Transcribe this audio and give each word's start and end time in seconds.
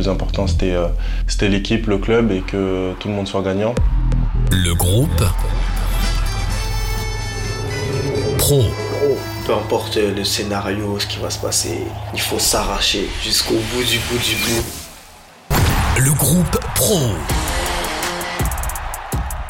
plus 0.00 0.08
important, 0.08 0.46
c'était 0.46 0.74
c'était 1.26 1.48
l'équipe, 1.48 1.86
le 1.86 1.98
club 1.98 2.32
et 2.32 2.40
que 2.40 2.94
tout 2.98 3.08
le 3.08 3.14
monde 3.14 3.28
soit 3.28 3.42
gagnant. 3.42 3.74
Le 4.50 4.74
groupe 4.74 5.24
Pro. 8.38 8.64
Peu 9.46 9.52
importe 9.54 9.96
le 9.96 10.24
scénario, 10.24 10.98
ce 10.98 11.06
qui 11.06 11.18
va 11.18 11.28
se 11.28 11.38
passer, 11.38 11.82
il 12.14 12.20
faut 12.20 12.38
s'arracher 12.38 13.08
jusqu'au 13.22 13.54
bout 13.54 13.84
du 13.84 13.98
bout 13.98 14.18
du 14.18 14.36
bout. 14.36 15.58
Le 15.98 16.12
groupe 16.12 16.58
Pro. 16.74 16.98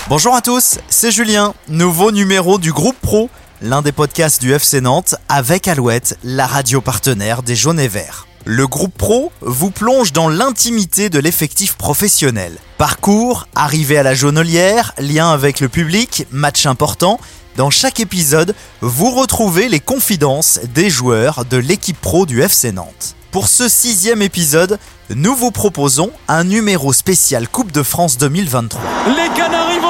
Bonjour 0.08 0.34
à 0.34 0.40
tous, 0.40 0.78
c'est 0.88 1.12
Julien, 1.12 1.54
nouveau 1.68 2.10
numéro 2.10 2.58
du 2.58 2.72
groupe 2.72 2.96
Pro, 3.00 3.30
l'un 3.62 3.82
des 3.82 3.92
podcasts 3.92 4.42
du 4.42 4.52
FC 4.52 4.80
Nantes 4.80 5.14
avec 5.28 5.68
Alouette, 5.68 6.18
la 6.24 6.48
radio 6.48 6.80
partenaire 6.80 7.44
des 7.44 7.54
Jaunes 7.54 7.78
et 7.78 7.86
Verts. 7.86 8.26
Le 8.46 8.66
groupe 8.66 8.96
pro 8.96 9.32
vous 9.43 9.70
plonge 9.70 10.12
dans 10.12 10.29
l'intimité 10.29 11.11
de 11.11 11.18
l'effectif 11.18 11.74
professionnel. 11.74 12.56
Parcours, 12.78 13.47
arrivée 13.55 13.98
à 13.98 14.02
la 14.02 14.14
jaunelière, 14.14 14.95
lien 14.98 15.30
avec 15.30 15.60
le 15.60 15.69
public, 15.69 16.27
match 16.30 16.64
important. 16.64 17.20
Dans 17.56 17.69
chaque 17.69 18.00
épisode, 18.00 18.55
vous 18.80 19.11
retrouvez 19.11 19.69
les 19.69 19.80
confidences 19.80 20.61
des 20.74 20.88
joueurs 20.88 21.45
de 21.45 21.59
l'équipe 21.59 22.00
pro 22.00 22.24
du 22.24 22.41
FC 22.41 22.73
Nantes. 22.73 23.14
Pour 23.30 23.47
ce 23.47 23.69
sixième 23.69 24.23
épisode, 24.23 24.78
nous 25.14 25.34
vous 25.34 25.50
proposons 25.50 26.11
un 26.27 26.45
numéro 26.45 26.92
spécial 26.92 27.48
Coupe 27.48 27.72
de 27.72 27.83
France 27.83 28.16
2023. 28.16 28.80
Les 29.09 29.28
Canaries 29.36 29.78
vont 29.80 29.89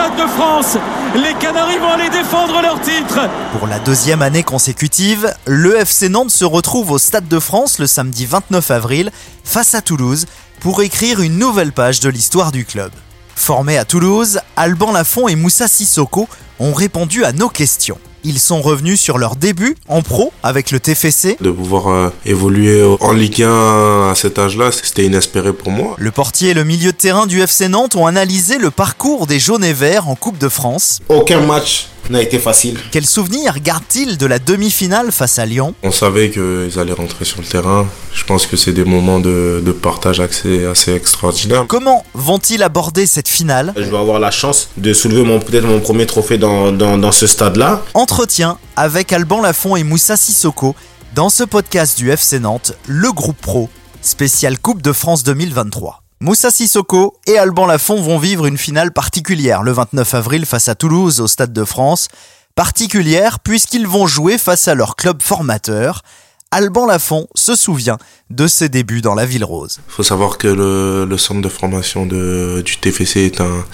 Stade 0.00 0.16
de 0.16 0.26
France. 0.28 0.78
Les 1.14 1.34
Canaries 1.34 1.76
vont 1.76 1.92
aller 1.92 2.08
défendre 2.08 2.62
leur 2.62 2.80
titre. 2.80 3.28
Pour 3.58 3.68
la 3.68 3.78
deuxième 3.80 4.22
année 4.22 4.42
consécutive, 4.42 5.34
le 5.44 5.76
FC 5.78 6.08
Nantes 6.08 6.30
se 6.30 6.46
retrouve 6.46 6.92
au 6.92 6.98
Stade 6.98 7.28
de 7.28 7.38
France 7.38 7.78
le 7.78 7.86
samedi 7.86 8.24
29 8.24 8.70
avril 8.70 9.10
face 9.44 9.74
à 9.74 9.82
Toulouse 9.82 10.24
pour 10.60 10.80
écrire 10.80 11.20
une 11.20 11.36
nouvelle 11.36 11.72
page 11.72 12.00
de 12.00 12.08
l'histoire 12.08 12.50
du 12.50 12.64
club. 12.64 12.90
Formés 13.34 13.76
à 13.76 13.84
Toulouse, 13.84 14.40
Alban 14.56 14.92
Lafont 14.92 15.28
et 15.28 15.36
Moussa 15.36 15.68
Sissoko 15.68 16.28
ont 16.60 16.72
répondu 16.72 17.26
à 17.26 17.32
nos 17.32 17.50
questions. 17.50 17.98
Ils 18.24 18.38
sont 18.38 18.60
revenus 18.60 19.00
sur 19.00 19.18
leur 19.18 19.36
début 19.36 19.76
en 19.88 20.02
pro 20.02 20.32
avec 20.42 20.70
le 20.70 20.80
TFC. 20.80 21.36
De 21.40 21.50
pouvoir 21.50 21.88
euh, 21.88 22.10
évoluer 22.26 22.82
en 23.00 23.12
Ligue 23.12 23.42
1 23.42 24.10
à 24.10 24.14
cet 24.14 24.38
âge-là, 24.38 24.70
c'était 24.72 25.04
inespéré 25.04 25.52
pour 25.52 25.70
moi. 25.70 25.96
Le 25.98 26.10
portier 26.10 26.50
et 26.50 26.54
le 26.54 26.64
milieu 26.64 26.92
de 26.92 26.96
terrain 26.96 27.26
du 27.26 27.40
FC 27.40 27.68
Nantes 27.68 27.96
ont 27.96 28.06
analysé 28.06 28.58
le 28.58 28.70
parcours 28.70 29.26
des 29.26 29.38
jaunes 29.38 29.64
et 29.64 29.72
verts 29.72 30.08
en 30.08 30.14
Coupe 30.14 30.38
de 30.38 30.48
France. 30.48 31.00
Aucun 31.08 31.40
match 31.40 31.88
n'a 32.08 32.22
été 32.22 32.38
facile. 32.38 32.78
Quel 32.90 33.06
souvenir 33.06 33.60
garde-t-il 33.60 34.16
de 34.16 34.26
la 34.26 34.38
demi-finale 34.38 35.12
face 35.12 35.38
à 35.38 35.46
Lyon? 35.46 35.74
On 35.82 35.92
savait 35.92 36.30
qu'ils 36.30 36.78
allaient 36.78 36.92
rentrer 36.92 37.24
sur 37.24 37.40
le 37.40 37.46
terrain. 37.46 37.86
Je 38.14 38.24
pense 38.24 38.46
que 38.46 38.56
c'est 38.56 38.72
des 38.72 38.84
moments 38.84 39.20
de, 39.20 39.62
partage 39.82 40.20
assez, 40.20 40.64
assez 40.66 40.92
extraordinaires. 40.94 41.64
Comment 41.68 42.04
vont-ils 42.14 42.62
aborder 42.62 43.06
cette 43.06 43.28
finale? 43.28 43.72
Je 43.76 43.82
vais 43.82 43.98
avoir 43.98 44.18
la 44.18 44.30
chance 44.30 44.68
de 44.76 44.92
soulever 44.92 45.22
mon, 45.22 45.38
peut-être 45.40 45.66
mon 45.66 45.80
premier 45.80 46.06
trophée 46.06 46.38
dans, 46.38 46.72
dans, 46.72 47.12
ce 47.12 47.26
stade-là. 47.26 47.82
Entretien 47.94 48.58
avec 48.76 49.12
Alban 49.12 49.40
Lafont 49.40 49.76
et 49.76 49.84
Moussa 49.84 50.16
Sissoko 50.16 50.74
dans 51.14 51.28
ce 51.28 51.42
podcast 51.42 51.98
du 51.98 52.10
FC 52.10 52.38
Nantes, 52.38 52.72
le 52.86 53.10
groupe 53.12 53.40
pro, 53.40 53.68
spécial 54.00 54.58
Coupe 54.58 54.82
de 54.82 54.92
France 54.92 55.24
2023. 55.24 56.02
Moussa 56.22 56.50
Sissoko 56.50 57.16
et 57.26 57.38
Alban 57.38 57.64
Lafont 57.64 58.02
vont 58.02 58.18
vivre 58.18 58.44
une 58.44 58.58
finale 58.58 58.92
particulière 58.92 59.62
le 59.62 59.72
29 59.72 60.14
avril 60.14 60.44
face 60.44 60.68
à 60.68 60.74
Toulouse 60.74 61.18
au 61.18 61.26
Stade 61.26 61.54
de 61.54 61.64
France. 61.64 62.08
Particulière 62.54 63.40
puisqu'ils 63.40 63.86
vont 63.86 64.06
jouer 64.06 64.36
face 64.36 64.68
à 64.68 64.74
leur 64.74 64.96
club 64.96 65.22
formateur. 65.22 66.02
Alban 66.50 66.84
Lafont 66.84 67.26
se 67.34 67.54
souvient 67.54 67.96
de 68.28 68.46
ses 68.46 68.68
débuts 68.68 69.00
dans 69.00 69.14
la 69.14 69.24
Ville 69.24 69.44
Rose. 69.44 69.78
Il 69.88 69.92
faut 69.92 70.02
savoir 70.02 70.36
que 70.36 70.46
le, 70.46 71.16
centre 71.16 71.40
de 71.40 71.48
formation 71.48 72.04
du 72.04 72.76
TFC 72.82 73.20
est 73.20 73.40
un, 73.40 73.64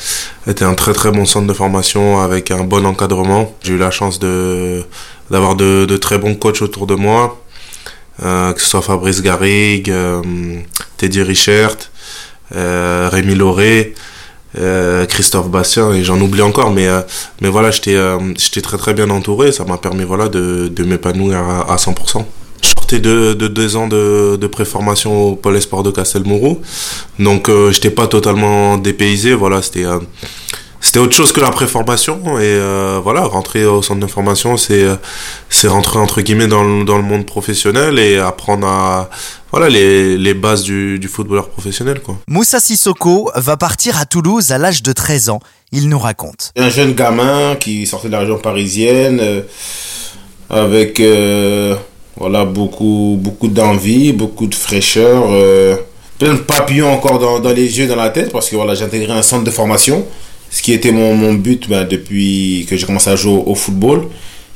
était 0.47 0.65
un 0.65 0.75
très 0.75 0.93
très 0.93 1.11
bon 1.11 1.25
centre 1.25 1.49
de 1.49 1.53
formation 1.53 2.21
avec 2.21 2.53
un 2.53 2.63
bon 2.63 2.87
encadrement. 2.87 3.53
J'ai 3.65 3.73
eu 3.73 3.79
la 3.79 3.91
chance 3.91 4.21
d'avoir 4.21 5.57
de, 5.57 5.97
très 5.97 6.19
bons 6.19 6.37
coachs 6.37 6.63
autour 6.63 6.87
de 6.87 6.95
moi, 6.95 7.43
euh, 8.23 8.53
que 8.53 8.61
ce 8.61 8.69
soit 8.69 8.83
Fabrice 8.83 9.21
Garrigue, 9.21 9.91
euh, 9.91 10.23
Teddy 10.97 11.23
Richert, 11.23 11.77
Rémi 12.53 13.35
Lauré, 13.35 13.95
euh, 14.59 15.05
Christophe 15.05 15.51
Bastien 15.51 15.93
et 15.93 16.03
j'en 16.03 16.19
oublie 16.19 16.41
encore 16.41 16.71
mais 16.71 16.87
euh, 16.87 17.03
mais 17.43 17.49
voilà 17.51 17.71
j'étais 17.71 18.63
très 18.63 18.79
très 18.79 18.95
bien 18.95 19.11
entouré 19.11 19.53
ça 19.53 19.65
m'a 19.65 19.77
permis 19.77 20.05
voilà 20.05 20.29
de, 20.29 20.69
de 20.69 20.85
m'épanouir 20.85 21.37
à, 21.39 21.73
à 21.73 21.77
100% 21.77 22.25
je 22.63 22.69
sortais 22.69 22.99
de, 22.99 23.35
de 23.35 23.49
deux 23.49 23.77
ans 23.77 23.87
de, 23.87 24.37
de 24.37 24.47
préformation 24.47 25.33
au 25.33 25.37
Pôle 25.37 25.61
Sport 25.61 25.83
de 25.83 25.91
Castelmourou 25.91 26.63
donc 27.19 27.51
j'étais 27.71 27.91
pas 27.91 28.07
totalement 28.07 28.79
dépaysé 28.79 29.35
voilà 29.35 29.61
c'était 29.61 29.85
c'était 30.87 31.01
autre 31.01 31.17
chose 31.17 31.33
que 31.33 31.41
la 31.41 31.51
préformation 31.51 32.39
et 32.39 32.43
euh, 32.45 33.01
voilà 33.03 33.23
rentrer 33.23 33.65
au 33.65 33.83
centre 33.83 33.99
de 33.99 34.07
formation 34.07 34.57
c'est 34.57 34.85
euh, 34.85 34.95
c'est 35.49 35.67
rentrer 35.67 35.99
entre 35.99 36.21
guillemets 36.21 36.47
dans 36.47 36.85
dans 36.85 36.97
le 36.97 37.03
monde 37.03 37.27
professionnel 37.27 37.99
et 37.99 38.19
apprendre 38.19 38.69
à 38.69 39.11
voilà 39.57 39.71
les, 39.71 40.19
les 40.19 40.35
bases 40.35 40.65
du, 40.65 40.99
du 40.99 41.09
footballeur 41.09 41.49
professionnel 41.49 42.01
quoi. 42.01 42.19
Moussa 42.29 42.61
Sissoko 42.61 43.31
va 43.35 43.57
partir 43.57 43.99
à 43.99 44.05
Toulouse 44.05 44.53
à 44.53 44.59
l'âge 44.59 44.83
de 44.83 44.93
13 44.93 45.31
ans. 45.31 45.41
Il 45.73 45.89
nous 45.89 45.99
raconte. 45.99 46.53
Un 46.57 46.69
jeune 46.69 46.93
gamin 46.95 47.57
qui 47.57 47.87
sortait 47.87 48.09
de 48.09 48.13
la 48.13 48.21
région 48.21 48.39
parisienne 48.39 49.19
euh, 49.21 49.41
avec 50.51 51.01
voilà 52.17 52.45
beaucoup 52.45 53.19
beaucoup 53.21 53.49
d'envie, 53.49 54.13
beaucoup 54.13 54.47
de 54.47 54.55
fraîcheur, 54.55 55.25
plein 56.19 56.35
de 56.35 56.39
papillons 56.41 56.93
encore 56.93 57.19
dans, 57.19 57.41
dans 57.41 57.53
les 57.53 57.79
yeux, 57.79 57.87
dans 57.87 57.97
la 57.97 58.11
tête 58.11 58.33
parce 58.33 58.51
que 58.51 58.57
voilà 58.57 58.75
j'ai 58.75 58.85
intégré 58.85 59.13
un 59.13 59.23
centre 59.23 59.45
de 59.45 59.51
formation 59.51 60.05
ce 60.51 60.63
qui 60.63 60.73
était 60.73 60.93
mon, 60.93 61.15
mon 61.15 61.35
but 61.35 61.69
ben, 61.69 61.85
depuis 61.85 62.67
que 62.69 62.77
j'ai 62.77 62.87
commencé 62.87 63.11
à 63.11 63.17
jouer 63.17 63.43
au, 63.45 63.55
football. 63.55 64.09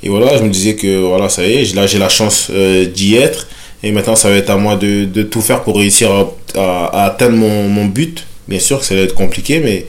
Et 0.03 0.09
voilà, 0.09 0.37
je 0.38 0.43
me 0.43 0.49
disais 0.49 0.75
que 0.75 1.00
voilà, 1.00 1.28
ça 1.28 1.47
y 1.47 1.53
est, 1.53 1.75
là 1.75 1.87
j'ai 1.87 1.99
la 1.99 2.09
chance 2.09 2.49
euh, 2.50 2.87
d'y 2.87 3.17
être. 3.17 3.47
Et 3.82 3.92
maintenant, 3.92 4.16
ça 4.16 4.30
va 4.30 4.36
être 4.36 4.50
à 4.50 4.56
moi 4.56 4.76
de, 4.76 5.04
de 5.04 5.22
tout 5.22 5.41
faire 5.41 5.62
pour 5.62 5.76
réussir 5.76 6.10
à, 6.54 7.04
atteindre 7.04 7.36
mon, 7.36 7.68
mon, 7.68 7.86
but. 7.86 8.26
Bien 8.48 8.58
sûr 8.58 8.80
que 8.80 8.84
ça 8.84 8.94
va 8.94 9.02
être 9.02 9.14
compliqué, 9.14 9.60
mais 9.60 9.86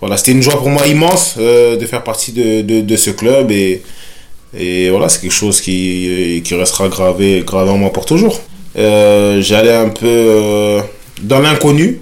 voilà, 0.00 0.16
c'était 0.16 0.32
une 0.32 0.42
joie 0.42 0.58
pour 0.58 0.68
moi 0.68 0.86
immense 0.86 1.36
euh, 1.38 1.76
de 1.76 1.86
faire 1.86 2.04
partie 2.04 2.32
de, 2.32 2.60
de, 2.62 2.96
ce 2.96 3.10
club. 3.10 3.50
Et, 3.50 3.82
et 4.56 4.90
voilà, 4.90 5.08
c'est 5.08 5.20
quelque 5.20 5.32
chose 5.32 5.60
qui, 5.60 6.42
qui 6.44 6.54
restera 6.54 6.88
gravé, 6.88 7.42
gravé 7.44 7.70
en 7.70 7.78
moi 7.78 7.92
pour 7.92 8.04
toujours. 8.04 8.40
Euh, 8.76 9.40
J'allais 9.40 9.74
un 9.74 9.88
peu 9.88 10.06
euh, 10.06 10.80
dans 11.22 11.40
l'inconnu 11.40 12.00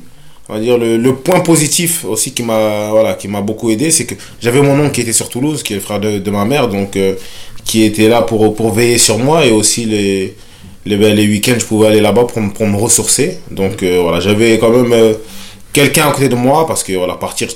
on 0.51 0.55
va 0.55 0.61
dire 0.61 0.79
le, 0.79 0.97
le, 0.97 1.15
point 1.15 1.41
positif 1.41 2.05
aussi 2.05 2.33
qui 2.33 2.43
m'a 2.43 2.91
voilà 2.91 3.17
beaucoup 3.43 3.71
aidé 3.71 3.91
c'est 3.91 4.05
que 4.05 4.15
j'avais 4.41 4.61
mon 4.61 4.79
oncle 4.81 4.91
qui 4.93 5.01
était 5.01 5.13
sur 5.13 5.29
Toulouse 5.29 5.63
qui 5.63 5.75
est 5.75 5.77
le 5.77 5.83
frère 5.83 6.01
de, 6.01 6.31
ma 6.31 6.45
mère 6.45 6.69
donc 6.69 6.97
euh, 6.97 7.15
qui 7.65 7.85
était 7.85 8.09
là 8.09 8.23
pour 8.23 8.55
pour 8.55 8.73
veiller 8.73 8.99
sur 8.99 9.19
moi 9.19 9.47
et 9.47 9.53
aussi 9.53 9.85
les 9.85 10.35
les, 10.87 10.97
ben, 10.97 11.15
les 11.15 11.27
week-ends 11.27 11.59
je 11.59 11.65
pouvais 11.65 11.89
aller 11.89 12.01
là-bas 12.01 12.25
pour, 12.25 12.67
me 12.67 12.77
ressourcer 12.77 13.39
donc 13.51 13.83
euh, 13.83 14.01
voilà 14.01 14.21
j'avais 14.21 14.59
quand 14.59 14.71
même 14.71 14.93
euh, 14.93 15.15
quelqu'un 15.73 16.09
à 16.09 16.13
côté 16.13 16.29
de 16.29 16.35
moi 16.35 16.67
parce 16.67 16.83
que 16.83 16.93
voilà 16.93 17.15
partir 17.15 17.49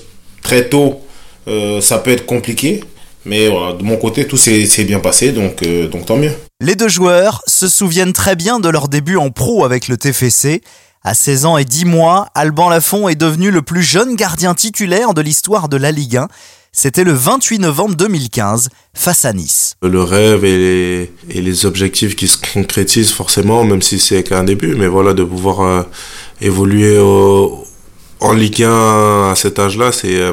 très 0.43 0.69
tôt 0.69 1.01
ça 1.81 1.99
peut 1.99 2.11
être 2.11 2.25
compliqué 2.25 2.83
mais 3.27 3.49
voilà, 3.49 3.73
de 3.73 3.83
mon 3.83 3.97
côté, 3.97 4.27
tout 4.27 4.37
s'est 4.37 4.85
bien 4.85 5.01
passé, 5.01 5.33
donc, 5.33 5.63
donc 5.91 6.05
tant 6.05 6.17
mieux. 6.17 6.33
Les 6.61 6.75
deux 6.75 6.89
joueurs 6.89 7.43
se 7.47 7.69
souviennent 7.69 8.13
très 8.13 8.37
bien 8.37 8.61
de 8.61 8.69
leur 8.69 8.89
début 8.89 9.17
en 9.17 9.31
pro 9.31 9.65
avec 9.65 9.89
le 9.89 9.97
TFC 9.97 10.61
à 11.05 11.13
16 11.13 11.45
ans 11.45 11.59
et 11.59 11.67
10 11.67 11.85
mois, 11.85 12.29
Alban 12.35 12.71
Lafont 12.71 13.09
est 13.11 13.15
devenu 13.15 13.51
le 13.51 13.61
plus 13.61 13.83
jeune 13.83 14.17
gardien 14.17 14.55
titulaire 14.55 15.13
de 15.13 15.21
l'histoire 15.21 15.69
de 15.69 15.77
la 15.77 15.93
Ligue 15.93 16.17
1. 16.17 16.29
C'était 16.77 17.05
le 17.05 17.13
28 17.13 17.61
novembre 17.61 17.95
2015 17.95 18.69
face 18.95 19.25
à 19.25 19.33
Nice. 19.33 19.77
Le 19.81 20.03
rêve 20.03 20.45
et 20.45 21.09
les, 21.29 21.67
objectifs 21.67 22.17
qui 22.17 22.27
se 22.27 22.37
concrétisent 22.53 23.13
forcément, 23.13 23.63
même 23.63 23.81
si 23.81 24.01
c'est 24.01 24.25
qu'un 24.25 24.43
début, 24.43 24.75
mais 24.75 24.89
voilà, 24.89 25.15
de 25.15 25.23
pouvoir 25.23 25.61
euh, 25.61 25.83
évoluer 26.41 26.99
en 26.99 28.33
Ligue 28.33 28.65
1 28.65 29.31
à 29.31 29.35
cet 29.37 29.61
âge-là, 29.61 29.93
c'est 29.93 30.19
euh, 30.19 30.33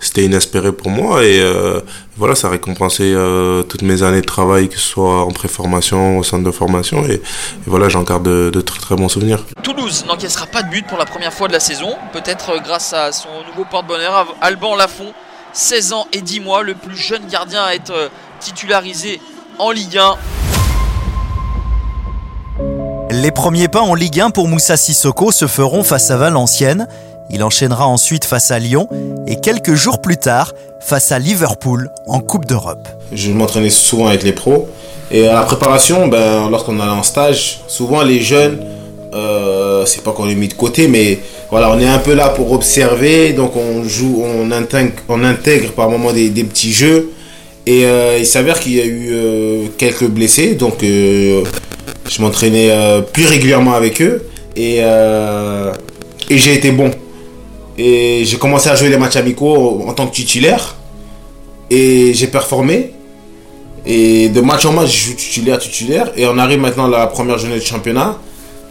c'était 0.00 0.24
inespéré 0.24 0.72
pour 0.72 0.90
moi 0.90 1.24
et 1.24 1.40
euh, 1.40 1.80
voilà 2.16 2.34
ça 2.34 2.48
a 2.48 2.50
récompensé 2.50 3.12
euh, 3.14 3.62
toutes 3.62 3.82
mes 3.82 4.02
années 4.02 4.20
de 4.20 4.26
travail 4.26 4.68
que 4.68 4.74
ce 4.74 4.86
soit 4.86 5.24
en 5.24 5.30
préformation 5.30 6.18
au 6.18 6.22
centre 6.22 6.44
de 6.44 6.50
formation 6.50 7.04
et, 7.06 7.22
voilà 7.66 7.88
j'en 7.88 8.02
garde 8.02 8.24
de, 8.24 8.60
très 8.60 8.80
très 8.80 8.96
bons 8.96 9.08
souvenirs 9.08 9.44
Toulouse 9.62 10.04
n'encaissera 10.06 10.46
pas 10.46 10.62
de 10.62 10.68
but 10.68 10.86
pour 10.86 10.98
la 10.98 11.06
première 11.06 11.32
fois 11.32 11.48
de 11.48 11.54
la 11.54 11.60
saison 11.60 11.96
peut-être 12.12 12.62
grâce 12.62 12.92
à 12.92 13.12
son 13.12 13.28
nouveau 13.48 13.64
porte-bonheur 13.70 14.34
Alban 14.42 14.76
Lafont 14.76 15.14
16 15.54 15.92
ans 15.92 16.06
et 16.12 16.20
10 16.20 16.40
mois 16.40 16.62
le 16.62 16.74
plus 16.74 16.96
jeune 16.96 17.26
gardien 17.26 17.62
à 17.62 17.74
être 17.74 18.10
titularisé 18.40 19.20
en 19.58 19.70
Ligue 19.70 19.98
1 19.98 20.16
les 23.22 23.30
premiers 23.30 23.68
pas 23.68 23.80
en 23.80 23.94
Ligue 23.94 24.20
1 24.20 24.30
pour 24.30 24.48
Moussa 24.48 24.76
Sissoko 24.76 25.30
se 25.30 25.46
feront 25.46 25.84
face 25.84 26.10
à 26.10 26.16
Valenciennes. 26.16 26.88
Il 27.30 27.44
enchaînera 27.44 27.86
ensuite 27.86 28.24
face 28.24 28.50
à 28.50 28.58
Lyon 28.58 28.88
et 29.28 29.40
quelques 29.40 29.74
jours 29.74 30.00
plus 30.00 30.16
tard 30.16 30.52
face 30.80 31.12
à 31.12 31.20
Liverpool 31.20 31.90
en 32.08 32.18
Coupe 32.18 32.44
d'Europe. 32.44 32.88
Je 33.12 33.30
m'entraînais 33.30 33.70
souvent 33.70 34.08
avec 34.08 34.24
les 34.24 34.32
pros 34.32 34.68
et 35.12 35.28
à 35.28 35.34
la 35.34 35.42
préparation, 35.42 36.08
ben, 36.08 36.50
lorsqu'on 36.50 36.80
allait 36.80 36.90
en 36.90 37.04
stage, 37.04 37.60
souvent 37.68 38.02
les 38.02 38.20
jeunes 38.20 38.58
Euh, 39.14 39.86
c'est 39.86 40.02
pas 40.02 40.12
qu'on 40.12 40.28
est 40.28 40.34
mis 40.34 40.48
de 40.48 40.54
côté, 40.54 40.88
mais 40.88 41.18
voilà, 41.50 41.70
on 41.70 41.78
est 41.78 41.86
un 41.86 41.98
peu 41.98 42.14
là 42.14 42.30
pour 42.30 42.50
observer. 42.52 43.32
Donc 43.32 43.56
on 43.56 43.84
joue, 43.84 44.22
on 44.24 44.50
intègre, 44.50 45.72
par 45.72 45.88
moment 45.88 46.12
des, 46.12 46.30
petits 46.30 46.72
jeux. 46.72 47.12
Et 47.66 47.86
euh, 47.86 48.18
il 48.18 48.26
s'avère 48.26 48.60
qu'il 48.60 48.74
y 48.74 48.80
a 48.80 48.84
eu 48.84 49.08
euh, 49.12 49.66
quelques 49.78 50.06
blessés, 50.06 50.54
donc 50.54 50.82
je 50.82 51.42
m'entraînais 52.20 52.70
plus 53.12 53.26
régulièrement 53.26 53.74
avec 53.74 54.02
eux 54.02 54.26
et, 54.56 54.78
et 54.78 56.38
j'ai 56.38 56.54
été 56.54 56.72
bon. 56.72 56.90
Et 57.76 58.22
j'ai 58.24 58.36
commencé 58.36 58.68
à 58.68 58.76
jouer 58.76 58.88
les 58.88 58.98
matchs 58.98 59.16
amicaux 59.16 59.82
en 59.86 59.92
tant 59.94 60.06
que 60.06 60.14
titulaire 60.14 60.76
et 61.70 62.12
j'ai 62.14 62.26
performé. 62.26 62.92
Et 63.86 64.28
de 64.28 64.40
match 64.40 64.64
en 64.64 64.72
match, 64.72 64.90
je 64.90 65.10
joue 65.10 65.14
titulaire, 65.14 65.58
titulaire. 65.58 66.10
Et 66.16 66.26
on 66.26 66.38
arrive 66.38 66.58
maintenant 66.58 66.86
à 66.86 66.98
la 66.98 67.06
première 67.06 67.38
journée 67.38 67.56
de 67.56 67.64
championnat. 67.64 68.18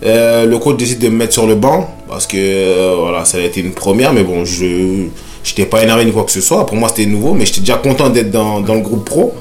Euh, 0.05 0.45
le 0.45 0.57
coach 0.57 0.77
décide 0.77 0.99
de 0.99 1.07
me 1.09 1.15
mettre 1.15 1.33
sur 1.33 1.47
le 1.47 1.55
banc 1.55 1.89
parce 2.09 2.27
que 2.27 2.37
euh, 2.37 2.95
voilà, 2.99 3.23
ça 3.23 3.37
a 3.37 3.41
été 3.41 3.61
une 3.61 3.71
première, 3.71 4.11
mais 4.11 4.23
bon, 4.23 4.43
je 4.43 5.07
n'étais 5.45 5.65
pas 5.65 5.81
énervé 5.81 6.05
ni 6.05 6.11
quoi 6.11 6.23
que 6.23 6.31
ce 6.31 6.41
soit. 6.41 6.65
Pour 6.65 6.75
moi, 6.75 6.89
c'était 6.89 7.05
nouveau, 7.09 7.33
mais 7.33 7.45
j'étais 7.45 7.61
déjà 7.61 7.75
content 7.75 8.09
d'être 8.09 8.29
dans, 8.29 8.59
dans 8.59 8.75
le 8.75 8.81
groupe 8.81 9.05
pro. 9.05 9.33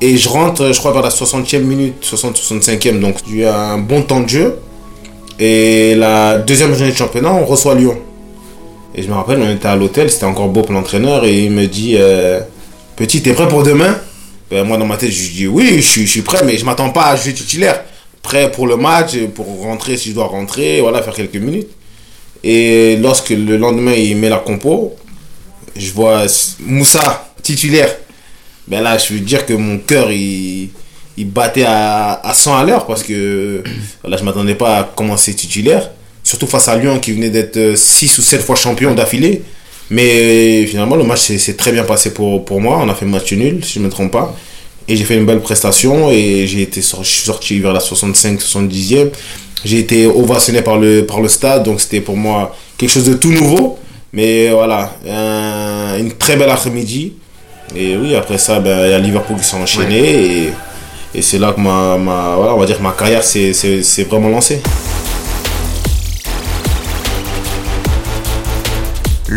Et 0.00 0.16
je 0.16 0.28
rentre, 0.28 0.72
je 0.72 0.78
crois, 0.78 0.92
vers 0.92 1.02
la 1.02 1.08
60e 1.08 1.58
minute, 1.60 1.94
60-65e, 2.04 3.00
donc 3.00 3.16
j'ai 3.28 3.38
eu 3.38 3.44
un 3.46 3.78
bon 3.78 4.02
temps 4.02 4.20
de 4.20 4.28
jeu. 4.28 4.58
Et 5.40 5.94
la 5.96 6.38
deuxième 6.38 6.74
journée 6.74 6.92
de 6.92 6.96
championnat, 6.96 7.32
on 7.32 7.44
reçoit 7.44 7.74
Lyon. 7.74 7.96
Et 8.94 9.02
je 9.02 9.08
me 9.08 9.14
rappelle, 9.14 9.40
on 9.42 9.50
était 9.50 9.68
à 9.68 9.76
l'hôtel, 9.76 10.10
c'était 10.10 10.24
encore 10.24 10.48
beau 10.48 10.62
pour 10.62 10.72
l'entraîneur, 10.72 11.24
et 11.24 11.44
il 11.44 11.50
me 11.50 11.66
dit 11.66 11.96
euh, 11.98 12.40
Petit, 12.96 13.22
t'es 13.22 13.32
prêt 13.32 13.48
pour 13.48 13.64
demain? 13.64 13.96
Ben, 14.50 14.64
Moi, 14.64 14.76
dans 14.76 14.86
ma 14.86 14.96
tête, 14.96 15.10
je 15.10 15.30
dis 15.30 15.46
Oui, 15.46 15.74
je 15.76 15.80
suis, 15.82 16.06
je 16.06 16.10
suis 16.10 16.22
prêt, 16.22 16.42
mais 16.44 16.56
je 16.56 16.64
m'attends 16.64 16.90
pas 16.90 17.06
à 17.06 17.16
jouer 17.16 17.34
titulaire. 17.34 17.84
Prêt 18.28 18.52
pour 18.52 18.66
le 18.66 18.76
match, 18.76 19.16
pour 19.34 19.46
rentrer 19.62 19.96
si 19.96 20.10
je 20.10 20.14
dois 20.14 20.26
rentrer, 20.26 20.82
voilà, 20.82 21.00
faire 21.00 21.14
quelques 21.14 21.36
minutes. 21.36 21.70
Et 22.44 22.98
lorsque 23.00 23.30
le 23.30 23.56
lendemain, 23.56 23.94
il 23.94 24.18
met 24.18 24.28
la 24.28 24.36
compo, 24.36 24.94
je 25.74 25.90
vois 25.92 26.26
Moussa, 26.60 27.32
titulaire. 27.42 27.88
Ben 28.66 28.82
là, 28.82 28.98
je 28.98 29.14
veux 29.14 29.20
dire 29.20 29.46
que 29.46 29.54
mon 29.54 29.78
cœur, 29.78 30.12
il, 30.12 30.68
il 31.16 31.30
battait 31.30 31.64
à, 31.66 32.20
à 32.22 32.34
100 32.34 32.58
à 32.58 32.64
l'heure 32.64 32.86
parce 32.86 33.02
que 33.02 33.62
là, 34.04 34.18
je 34.18 34.24
m'attendais 34.24 34.56
pas 34.56 34.76
à 34.80 34.84
commencer 34.84 35.32
titulaire. 35.32 35.90
Surtout 36.22 36.46
face 36.46 36.68
à 36.68 36.76
Lyon 36.76 36.98
qui 36.98 37.12
venait 37.12 37.30
d'être 37.30 37.78
6 37.78 38.18
ou 38.18 38.20
7 38.20 38.42
fois 38.42 38.56
champion 38.56 38.94
d'affilée. 38.94 39.42
Mais 39.88 40.66
finalement, 40.66 40.96
le 40.96 41.04
match 41.04 41.20
s'est 41.20 41.56
très 41.56 41.72
bien 41.72 41.84
passé 41.84 42.12
pour, 42.12 42.44
pour 42.44 42.60
moi. 42.60 42.78
On 42.82 42.90
a 42.90 42.94
fait 42.94 43.06
match 43.06 43.32
nul, 43.32 43.64
si 43.64 43.76
je 43.76 43.78
ne 43.78 43.86
me 43.86 43.90
trompe 43.90 44.12
pas. 44.12 44.36
Et 44.88 44.96
j'ai 44.96 45.04
fait 45.04 45.16
une 45.16 45.26
belle 45.26 45.40
prestation 45.40 46.10
et 46.10 46.46
j'ai 46.46 46.62
été 46.62 46.80
sorti, 46.80 47.04
je 47.08 47.14
suis 47.16 47.26
sorti 47.26 47.60
vers 47.60 47.72
la 47.74 47.80
65-70e. 47.80 49.10
J'ai 49.64 49.78
été 49.80 50.06
ovationné 50.06 50.62
par 50.62 50.78
le, 50.78 51.04
par 51.04 51.20
le 51.20 51.28
stade, 51.28 51.64
donc 51.64 51.80
c'était 51.80 52.00
pour 52.00 52.16
moi 52.16 52.56
quelque 52.78 52.90
chose 52.90 53.04
de 53.04 53.14
tout 53.14 53.30
nouveau. 53.30 53.78
Mais 54.12 54.48
voilà, 54.48 54.94
un- 55.06 55.98
une 55.98 56.12
très 56.12 56.36
belle 56.36 56.48
après-midi. 56.50 57.12
Et 57.76 57.96
oui, 57.96 58.14
après 58.14 58.38
ça, 58.38 58.60
ben, 58.60 58.86
il 58.86 58.90
y 58.90 58.94
a 58.94 58.98
Liverpool 58.98 59.36
qui 59.36 59.44
s'est 59.44 59.56
enchaîné. 59.56 60.44
Et, 60.44 60.48
et 61.14 61.22
c'est 61.22 61.38
là 61.38 61.52
que 61.52 61.60
ma, 61.60 61.98
ma, 61.98 62.34
voilà, 62.36 62.54
on 62.54 62.58
va 62.58 62.64
dire 62.64 62.80
ma 62.80 62.92
carrière 62.92 63.22
s'est 63.22 63.52
vraiment 64.08 64.28
lancée. 64.30 64.60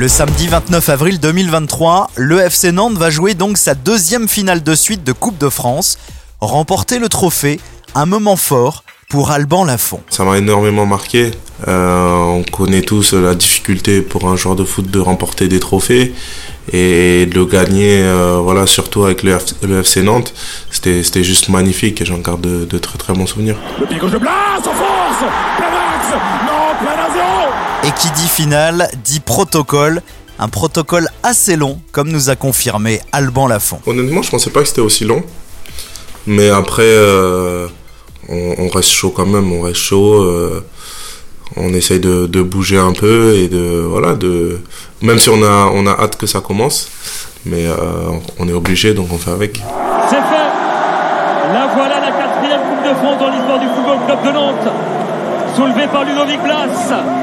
Le 0.02 0.08
samedi 0.08 0.48
29 0.48 0.90
avril 0.90 1.20
2023, 1.20 2.10
le 2.16 2.40
FC 2.40 2.72
Nantes 2.72 2.98
va 2.98 3.12
jouer 3.12 3.36
donc 3.36 3.60
sa 3.60 3.76
deuxième 3.76 4.28
finale 4.28 4.64
de 4.64 4.74
suite 4.74 5.04
de 5.04 5.12
Coupe 5.12 5.38
de 5.38 5.48
France. 5.48 6.00
Remporter 6.40 6.98
le 6.98 7.08
trophée, 7.08 7.60
un 7.94 8.08
moment 8.08 8.36
fort 8.36 8.84
pour 9.12 9.30
Alban 9.30 9.64
Lafont. 9.64 10.00
Ça 10.10 10.24
m'a 10.24 10.40
énormément 10.40 10.88
marqué. 10.88 11.30
Euh, 11.68 12.16
on 12.16 12.42
connaît 12.42 12.82
tous 12.82 13.14
la 13.14 13.36
difficulté 13.36 14.02
pour 14.02 14.28
un 14.28 14.36
joueur 14.36 14.56
de 14.56 14.64
foot 14.64 14.90
de 14.90 14.98
remporter 15.00 15.48
des 15.48 15.60
trophées 15.60 16.16
et 16.74 17.28
de 17.28 17.36
le 17.36 17.46
gagner, 17.46 18.02
euh, 18.02 18.40
voilà, 18.42 18.66
surtout 18.66 19.04
avec 19.04 19.22
le, 19.22 19.36
F- 19.38 19.54
le 19.62 19.82
FC 19.82 20.02
Nantes. 20.02 20.34
C'était 20.72 21.04
c'était 21.04 21.24
juste 21.24 21.50
magnifique 21.50 22.02
et 22.02 22.06
j'en 22.06 22.18
garde 22.18 22.42
de, 22.42 22.66
de 22.66 22.78
très 22.80 22.98
très 22.98 23.14
bons 23.14 23.28
souvenirs. 23.28 23.58
Le 23.80 23.86
pied 23.86 24.00
gauche 24.00 24.10
de 24.14 24.18
Blas 24.18 24.58
en 24.58 24.64
force 24.64 25.22
Non, 26.48 26.61
Et 27.84 27.92
qui 27.92 28.10
dit 28.12 28.28
finale 28.28 28.90
dit 29.04 29.20
protocole. 29.20 30.02
Un 30.40 30.48
protocole 30.48 31.08
assez 31.22 31.56
long, 31.56 31.80
comme 31.92 32.10
nous 32.10 32.30
a 32.32 32.36
confirmé 32.36 33.00
Alban 33.12 33.48
Lafont. 33.48 33.80
Honnêtement, 33.86 34.22
je 34.24 34.32
pensais 34.32 34.50
pas 34.50 34.62
que 34.62 34.68
c'était 34.68 34.82
aussi 34.82 35.06
long. 35.06 35.24
Mais 36.26 36.50
après, 36.50 36.82
euh, 36.84 37.68
on, 38.28 38.56
on 38.58 38.68
reste 38.70 38.90
chaud 38.90 39.12
quand 39.16 39.26
même, 39.28 39.52
on 39.52 39.62
reste 39.62 39.78
chaud. 39.78 40.24
euh, 40.24 40.66
on 41.58 41.74
essaye 41.74 42.00
de, 42.00 42.28
de 42.28 42.42
bouger 42.42 42.78
un 42.78 42.94
peu 42.94 43.36
et 43.36 43.50
de 43.50 43.84
voilà 43.86 44.14
de 44.16 44.62
même 45.02 45.20
si 45.20 45.30
on 45.30 45.44
a 45.44 45.70
on 45.74 45.86
a 45.86 45.92
hâte 45.92 46.16
que 46.16 46.26
ça 46.26 46.40
commence, 46.40 46.88
mais 47.46 47.66
euh, 47.68 47.76
on 48.40 48.48
est 48.48 48.54
obligé 48.54 48.94
donc 48.94 49.08
on 49.12 49.18
fait 49.18 49.32
avec. 49.32 49.62
C'est 50.10 50.16
fait 50.16 50.22
La 51.54 51.68
voilà 51.76 52.00
la 52.00 52.12
quatrième 52.12 52.62
Coupe 52.62 52.90
de 52.90 52.96
France 52.96 53.20
dans 53.20 53.30
l'histoire 53.30 53.60
du 53.60 53.68
Football 53.68 53.98
Club 54.06 54.24
de 54.26 54.32
Nantes 54.32 54.74
Soulevé 55.56 55.88
par 55.92 56.04
Ludovic 56.06 56.42
Blas 56.44 56.68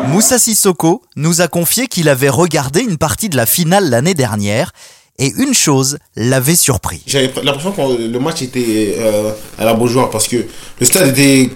Moussa 0.09 0.39
Sissoko 0.39 1.03
nous 1.17 1.41
a 1.41 1.49
confié 1.49 1.87
qu'il 1.87 2.09
avait 2.09 2.29
regardé 2.29 2.81
une 2.81 2.97
partie 2.99 3.29
de 3.29 3.37
la 3.37 3.47
finale 3.47 3.89
l'année 3.91 4.15
dernière 4.15 4.73
et 5.19 5.33
une 5.39 5.55
chose 5.55 5.99
l'avait 6.17 6.55
surpris. 6.57 7.03
J'avais 7.07 7.31
l'impression 7.43 7.73
que 7.73 7.81
le 8.03 8.19
match 8.21 8.43
était 8.43 8.97
euh, 8.99 9.31
à 9.59 9.65
la 9.65 9.75
Beaujoire 9.75 10.11
parce 10.11 10.29
que 10.29 10.37
le 10.79 10.87
stade 10.87 11.09
était 11.09 11.51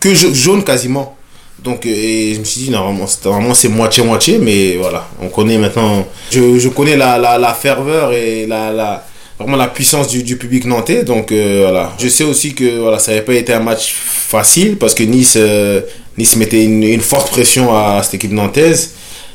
que 0.00 0.14
ja- 0.14 0.32
jaune 0.32 0.64
quasiment. 0.64 1.16
Donc, 1.62 1.86
euh, 1.86 1.90
et 1.90 2.34
je 2.34 2.40
me 2.40 2.44
suis 2.44 2.62
dit, 2.62 2.70
normalement, 2.70 3.06
c'est- 3.06 3.24
normalement 3.24 3.54
c'est 3.54 3.68
moitié-moitié, 3.68 4.38
mais 4.38 4.76
voilà, 4.76 5.06
on 5.20 5.28
connaît 5.28 5.58
maintenant. 5.58 6.06
Je, 6.30 6.58
je 6.58 6.68
connais 6.68 6.96
la, 6.96 7.18
la, 7.18 7.38
la 7.38 7.52
ferveur 7.54 8.12
et 8.12 8.46
la, 8.46 8.72
la, 8.72 9.04
vraiment 9.38 9.56
la 9.56 9.68
puissance 9.68 10.08
du, 10.08 10.22
du 10.22 10.36
public 10.38 10.64
nantais. 10.64 11.04
Donc, 11.04 11.30
euh, 11.32 11.60
voilà. 11.68 11.92
Je 11.98 12.08
sais 12.08 12.24
aussi 12.24 12.54
que 12.54 12.78
voilà, 12.80 12.98
ça 12.98 13.12
n'avait 13.12 13.24
pas 13.24 13.34
été 13.34 13.52
un 13.52 13.60
match 13.60 13.92
facile 13.94 14.76
parce 14.78 14.94
que 14.94 15.02
Nice, 15.04 15.34
euh, 15.36 15.82
nice 16.18 16.36
mettait 16.36 16.64
une, 16.64 17.00
forte 17.00 17.30
pression 17.30 17.74
à 17.74 18.00
cette 18.02 18.14
équipe 18.14 18.32
nantaise. 18.32 18.94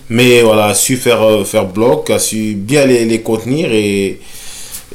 Mais 0.09 0.41
voilà, 0.41 0.67
a 0.67 0.73
su 0.73 0.95
faire, 0.95 1.21
euh, 1.21 1.43
faire 1.43 1.65
bloc, 1.65 2.09
a 2.09 2.19
su 2.19 2.53
bien 2.55 2.85
les, 2.85 3.19
contenir 3.21 3.73
et, 3.73 4.19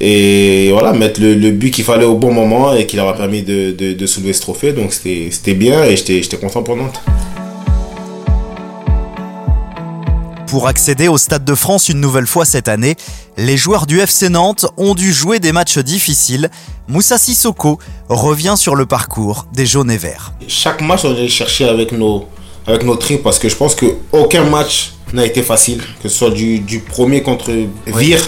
et 0.00 0.70
voilà, 0.72 0.94
mettre 0.94 1.20
le, 1.20 1.34
le 1.34 1.50
but 1.50 1.70
qu'il 1.70 1.84
fallait 1.84 2.06
au 2.06 2.14
bon 2.14 2.32
moment 2.32 2.74
et 2.74 2.86
qui 2.86 2.96
leur 2.96 3.08
a 3.08 3.14
permis 3.14 3.42
de, 3.42 3.72
de, 3.72 3.92
de 3.92 4.06
soulever 4.06 4.32
ce 4.32 4.40
trophée. 4.40 4.72
Donc 4.72 4.92
c'était 4.92 5.54
bien 5.54 5.84
et 5.84 5.96
j'étais 5.96 6.36
content 6.38 6.62
pour 6.62 6.76
Nantes. 6.76 7.00
Pour 10.52 10.68
accéder 10.68 11.08
au 11.08 11.16
Stade 11.16 11.46
de 11.46 11.54
France 11.54 11.88
une 11.88 11.98
nouvelle 11.98 12.26
fois 12.26 12.44
cette 12.44 12.68
année, 12.68 12.96
les 13.38 13.56
joueurs 13.56 13.86
du 13.86 14.00
FC 14.00 14.28
Nantes 14.28 14.66
ont 14.76 14.94
dû 14.94 15.10
jouer 15.10 15.40
des 15.40 15.50
matchs 15.50 15.78
difficiles. 15.78 16.50
Moussa 16.88 17.16
Sissoko 17.16 17.78
revient 18.10 18.52
sur 18.58 18.74
le 18.74 18.84
parcours 18.84 19.46
des 19.54 19.64
jaunes 19.64 19.90
et 19.90 19.96
verts. 19.96 20.34
Chaque 20.48 20.82
match, 20.82 21.06
on 21.06 21.12
allait 21.12 21.26
chercher 21.30 21.66
avec 21.66 21.92
nos, 21.92 22.26
avec 22.66 22.84
nos 22.84 22.96
tripes 22.96 23.22
parce 23.22 23.38
que 23.38 23.48
je 23.48 23.56
pense 23.56 23.74
qu'aucun 23.74 24.44
match 24.44 24.92
n'a 25.14 25.24
été 25.24 25.42
facile, 25.42 25.80
que 26.02 26.10
ce 26.10 26.18
soit 26.18 26.30
du, 26.30 26.58
du 26.58 26.80
premier 26.80 27.22
contre 27.22 27.50
Vire 27.86 28.20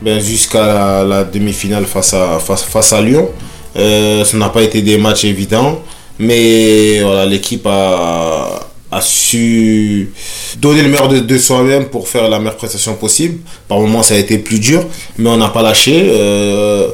ben, 0.00 0.20
jusqu'à 0.20 0.66
la, 0.66 1.04
la 1.04 1.24
demi-finale 1.24 1.84
face 1.84 2.14
à, 2.14 2.38
face, 2.38 2.62
face 2.62 2.94
à 2.94 3.02
Lyon. 3.02 3.28
Euh, 3.76 4.24
ça 4.24 4.38
n'a 4.38 4.48
pas 4.48 4.62
été 4.62 4.80
des 4.80 4.96
matchs 4.96 5.24
évidents, 5.24 5.82
mais 6.18 7.02
voilà, 7.02 7.26
l'équipe 7.26 7.66
a, 7.66 8.61
a 8.92 9.00
su 9.00 10.12
donner 10.58 10.82
le 10.82 10.88
meilleur 10.88 11.08
de, 11.08 11.18
de 11.18 11.38
soi-même 11.38 11.86
pour 11.86 12.06
faire 12.06 12.28
la 12.28 12.38
meilleure 12.38 12.56
prestation 12.56 12.94
possible. 12.94 13.40
Par 13.66 13.80
moments, 13.80 14.02
ça 14.02 14.14
a 14.14 14.18
été 14.18 14.38
plus 14.38 14.60
dur, 14.60 14.84
mais 15.18 15.30
on 15.30 15.36
n'a 15.38 15.48
pas 15.48 15.62
lâché. 15.62 16.10
Euh, 16.10 16.88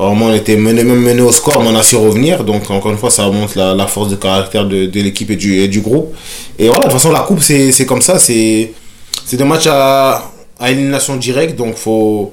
Vraiment, 0.00 0.26
on 0.26 0.32
était 0.32 0.54
mené, 0.54 0.84
même 0.84 1.00
mené 1.00 1.22
au 1.22 1.32
score, 1.32 1.60
mais 1.60 1.70
on 1.70 1.74
a 1.74 1.82
su 1.82 1.96
revenir. 1.96 2.44
Donc, 2.44 2.70
encore 2.70 2.92
une 2.92 2.98
fois, 2.98 3.10
ça 3.10 3.28
montre 3.30 3.58
la, 3.58 3.74
la 3.74 3.88
force 3.88 4.08
de 4.08 4.14
caractère 4.14 4.64
de, 4.64 4.86
de 4.86 5.00
l'équipe 5.00 5.28
et 5.28 5.34
du, 5.34 5.58
et 5.58 5.66
du 5.66 5.80
groupe. 5.80 6.14
Et 6.56 6.68
voilà, 6.68 6.84
de 6.84 6.84
toute 6.84 6.92
façon, 6.92 7.10
la 7.10 7.22
coupe, 7.22 7.42
c'est 7.42 7.84
comme 7.84 8.00
ça. 8.00 8.16
C'est 8.20 8.70
des 9.32 9.42
matchs 9.42 9.66
à, 9.68 10.30
à 10.60 10.70
élimination 10.70 11.16
directe. 11.16 11.56
Donc, 11.56 11.74
faut, 11.74 12.30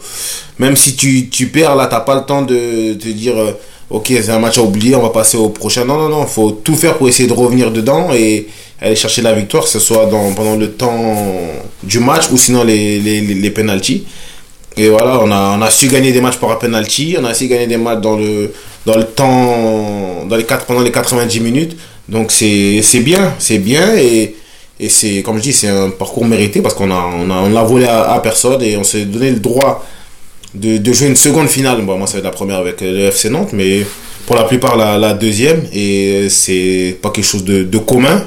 même 0.60 0.76
si 0.76 0.96
tu, 0.96 1.28
tu 1.28 1.48
perds, 1.48 1.76
là, 1.76 1.88
t'as 1.88 2.02
pas 2.02 2.14
le 2.14 2.22
temps 2.22 2.44
de 2.44 2.94
te 2.94 3.08
dire, 3.08 3.36
euh, 3.36 3.54
ok, 3.90 4.08
c'est 4.08 4.30
un 4.30 4.40
match 4.40 4.58
à 4.58 4.62
oublier, 4.62 4.96
on 4.96 5.02
va 5.02 5.10
passer 5.10 5.38
au 5.38 5.50
prochain. 5.50 5.86
Non, 5.86 5.98
non, 5.98 6.10
non, 6.10 6.26
faut 6.26 6.52
tout 6.52 6.76
faire 6.76 6.98
pour 6.98 7.08
essayer 7.08 7.28
de 7.28 7.34
revenir 7.34 7.72
dedans 7.72 8.10
et 8.14 8.48
aller 8.82 8.96
chercher 8.96 9.22
la 9.22 9.34
victoire, 9.34 9.64
que 9.64 9.70
ce 9.70 9.80
soit 9.80 10.06
dans, 10.08 10.34
pendant 10.34 10.56
le 10.56 10.72
temps 10.72 11.16
du 11.84 12.00
match 12.00 12.26
ou 12.32 12.38
sinon 12.38 12.64
les, 12.64 13.00
les, 13.00 13.22
les, 13.22 13.34
les 13.36 13.50
penalties. 13.52 14.06
Et 14.78 14.90
voilà, 14.90 15.20
on 15.22 15.32
a, 15.32 15.58
on 15.58 15.62
a 15.62 15.70
su 15.70 15.88
gagner 15.88 16.12
des 16.12 16.20
matchs 16.20 16.38
par 16.38 16.52
un 16.52 16.56
penalty, 16.56 17.16
on 17.20 17.24
a 17.24 17.34
su 17.34 17.48
gagner 17.48 17.68
des 17.68 17.78
matchs 17.78 18.02
dans 18.02 18.18
le, 18.18 18.52
dans 18.86 18.98
le 18.98 19.06
temps, 19.06 20.26
dans 20.28 20.36
les 20.36 20.44
quatre, 20.44 20.66
pendant 20.66 20.82
les 20.82 20.92
90 20.92 21.40
minutes. 21.40 21.78
Donc 22.10 22.32
c'est 22.32 22.82
bien, 23.00 23.34
c'est 23.40 23.58
bien 23.58 23.96
et, 23.96 24.36
et 24.80 24.90
c'est, 24.90 25.22
comme 25.24 25.38
je 25.38 25.44
dis, 25.44 25.54
c'est 25.54 25.70
un 25.70 25.90
parcours 25.90 26.26
mérité 26.26 26.62
parce 26.62 26.74
qu'on 26.76 26.92
a, 26.92 27.10
on 27.18 27.30
a, 27.30 27.36
on 27.36 27.50
l'a 27.50 27.64
volé 27.64 27.86
à 27.86 28.20
personne 28.22 28.62
et 28.62 28.76
on 28.78 28.84
s'est 28.84 29.06
donné 29.06 29.32
le 29.32 29.40
droit 29.40 29.86
de, 30.56 30.78
de 30.78 30.94
jouer 30.94 31.08
une 31.08 31.16
seconde 31.16 31.48
finale. 31.48 31.82
Bon, 31.84 31.98
moi, 31.98 32.08
ça 32.08 32.14
va 32.14 32.20
être 32.20 32.26
la 32.26 32.32
première 32.32 32.58
avec 32.58 32.82
le 32.82 33.06
FC 33.08 33.30
Nantes, 33.30 33.50
mais 33.54 33.86
pour 34.26 34.36
la 34.36 34.44
plupart, 34.44 34.76
la, 34.78 34.98
la 34.98 35.14
deuxième. 35.14 35.64
Et 35.74 36.28
c'est 36.30 36.98
pas 37.02 37.10
quelque 37.12 37.26
chose 37.26 37.44
de, 37.44 37.64
de 37.64 37.78
commun. 37.78 38.24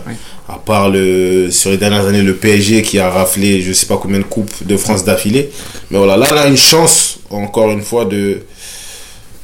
À 0.51 0.57
part 0.59 0.89
le, 0.89 1.51
sur 1.51 1.71
les 1.71 1.77
dernières 1.77 2.07
années, 2.07 2.23
le 2.23 2.35
PSG 2.35 2.81
qui 2.81 2.99
a 2.99 3.11
raflé 3.11 3.61
je 3.61 3.75
sais 3.75 3.85
pas 3.85 3.99
combien 3.99 4.19
de 4.19 4.25
coupes 4.25 4.65
de 4.65 4.77
France 4.79 5.05
d'affilée. 5.05 5.51
Mais 5.91 5.99
voilà, 5.99 6.17
là, 6.17 6.27
on 6.33 6.37
a 6.37 6.47
une 6.47 6.57
chance, 6.57 7.19
encore 7.29 7.71
une 7.71 7.83
fois, 7.83 8.07
de, 8.07 8.41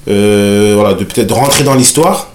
euh, 0.08 0.72
voilà, 0.74 0.94
de 0.94 1.04
peut-être 1.04 1.34
rentrer 1.34 1.64
dans 1.64 1.74
l'histoire. 1.74 2.30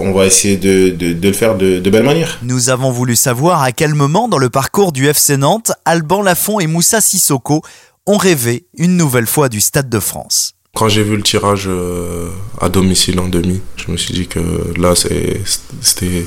On 0.00 0.10
va 0.10 0.26
essayer 0.26 0.56
de, 0.56 0.90
de, 0.90 1.12
de 1.12 1.28
le 1.28 1.32
faire 1.34 1.56
de, 1.56 1.78
de 1.78 1.90
belle 1.90 2.02
manière. 2.02 2.40
Nous 2.42 2.68
avons 2.68 2.90
voulu 2.90 3.14
savoir 3.14 3.62
à 3.62 3.70
quel 3.70 3.94
moment 3.94 4.26
dans 4.28 4.38
le 4.38 4.50
parcours 4.50 4.90
du 4.90 5.06
FC 5.06 5.36
Nantes, 5.36 5.70
Alban 5.84 6.20
Lafont 6.20 6.58
et 6.58 6.66
Moussa 6.66 7.00
Sissoko 7.00 7.62
ont 8.08 8.16
rêvé 8.16 8.66
une 8.76 8.96
nouvelle 8.96 9.26
fois 9.26 9.48
du 9.48 9.60
Stade 9.60 9.88
de 9.88 10.00
France. 10.00 10.52
Quand 10.74 10.88
j'ai 10.88 11.02
vu 11.02 11.16
le 11.16 11.22
tirage 11.22 11.64
euh, 11.68 12.28
à 12.60 12.68
domicile 12.68 13.18
en 13.20 13.28
demi, 13.28 13.60
je 13.76 13.90
me 13.92 13.96
suis 13.96 14.14
dit 14.14 14.26
que 14.26 14.40
là, 14.76 14.94
c'est- 14.94 15.40
c'était, 15.80 16.24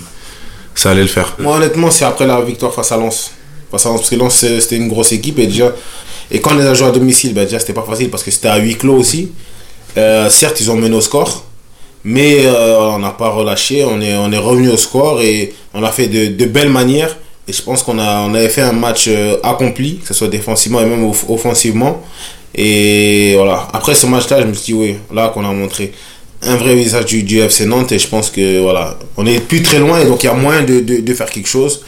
ça 0.75 0.91
allait 0.91 1.01
le 1.01 1.07
faire. 1.07 1.35
Moi, 1.39 1.55
honnêtement, 1.57 1.89
c'est 1.91 2.05
après 2.05 2.27
la 2.27 2.39
victoire 2.41 2.73
face 2.73 2.91
à 2.91 2.97
Lens. 2.97 3.31
Face 3.71 3.85
à 3.85 3.89
Lens, 3.89 3.99
parce 4.01 4.09
que 4.09 4.15
Lens, 4.15 4.45
c'était 4.59 4.77
une 4.77 4.87
grosse 4.89 5.11
équipe. 5.11 5.39
Et 5.39 5.47
déjà, 5.47 5.73
et 6.29 6.39
quand 6.41 6.51
on 6.53 6.57
les 6.57 6.65
a 6.65 6.73
joués 6.73 6.87
à 6.87 6.91
domicile, 6.91 7.33
ben 7.33 7.45
déjà, 7.45 7.59
c'était 7.59 7.73
pas 7.73 7.83
facile 7.83 8.09
parce 8.09 8.23
que 8.23 8.31
c'était 8.31 8.47
à 8.49 8.57
huis 8.57 8.75
clos 8.77 8.95
aussi. 8.97 9.31
Euh, 9.97 10.29
certes, 10.29 10.59
ils 10.61 10.69
ont 10.71 10.75
mené 10.75 10.95
au 10.95 11.01
score. 11.01 11.45
Mais 12.03 12.45
euh, 12.45 12.79
on 12.95 12.99
n'a 12.99 13.11
pas 13.11 13.29
relâché. 13.29 13.85
On 13.85 14.01
est, 14.01 14.15
on 14.15 14.31
est 14.31 14.37
revenu 14.37 14.69
au 14.69 14.77
score 14.77 15.21
et 15.21 15.53
on 15.73 15.83
a 15.83 15.91
fait 15.91 16.07
de, 16.07 16.27
de 16.35 16.45
belles 16.45 16.69
manières. 16.71 17.15
Je 17.51 17.61
pense 17.61 17.83
qu'on 17.83 17.99
a, 17.99 18.21
on 18.21 18.33
avait 18.33 18.49
fait 18.49 18.61
un 18.61 18.71
match 18.71 19.05
euh, 19.07 19.37
accompli, 19.43 19.97
que 19.97 20.07
ce 20.07 20.13
soit 20.13 20.27
défensivement 20.27 20.81
et 20.81 20.85
même 20.85 21.03
off- 21.03 21.25
offensivement. 21.29 22.01
Et 22.55 23.33
voilà. 23.35 23.67
Après 23.73 23.95
ce 23.95 24.05
match-là, 24.05 24.41
je 24.41 24.47
me 24.47 24.53
suis 24.53 24.73
dit, 24.73 24.79
oui, 24.79 24.95
là 25.13 25.29
qu'on 25.29 25.45
a 25.45 25.51
montré 25.51 25.91
un 26.43 26.55
vrai 26.55 26.75
visage 26.75 27.05
du, 27.05 27.39
FC 27.39 27.65
Nantes. 27.65 27.91
Et 27.91 27.99
je 27.99 28.07
pense 28.07 28.29
que 28.29 28.59
voilà, 28.61 28.97
on 29.17 29.25
est 29.25 29.39
plus 29.39 29.61
très 29.61 29.79
loin 29.79 29.99
et 29.99 30.05
donc 30.05 30.23
il 30.23 30.27
y 30.27 30.29
a 30.29 30.33
moyen 30.33 30.63
de, 30.63 31.13
faire 31.13 31.29
quelque 31.29 31.47
chose. 31.49 31.81